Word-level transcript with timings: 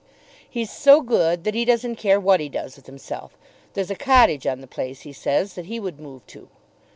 "He's 0.49 0.71
so 0.71 1.01
good 1.01 1.43
that 1.43 1.53
he 1.53 1.63
doesn't 1.63 1.97
care 1.97 2.19
what 2.19 2.39
he 2.39 2.49
does 2.49 2.75
with 2.75 2.87
himself. 2.87 3.37
There's 3.75 3.91
a 3.91 3.95
cottage 3.95 4.47
on 4.47 4.59
the 4.59 4.65
place, 4.65 5.01
he 5.01 5.13
says, 5.13 5.53
that 5.53 5.67
he 5.67 5.79
would 5.79 5.99
move 5.99 6.25
to." 6.25 6.49